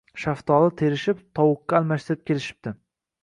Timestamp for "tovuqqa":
1.41-1.77